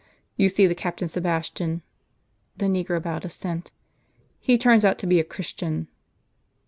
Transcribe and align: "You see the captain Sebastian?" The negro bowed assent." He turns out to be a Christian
"You 0.35 0.49
see 0.49 0.65
the 0.65 0.73
captain 0.73 1.07
Sebastian?" 1.07 1.83
The 2.57 2.65
negro 2.65 2.99
bowed 2.99 3.23
assent." 3.23 3.71
He 4.39 4.57
turns 4.57 4.83
out 4.83 4.97
to 4.97 5.05
be 5.05 5.19
a 5.19 5.23
Christian 5.23 5.89